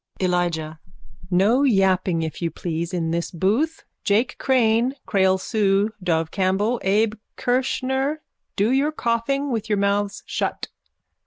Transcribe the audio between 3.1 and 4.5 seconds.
this booth. Jake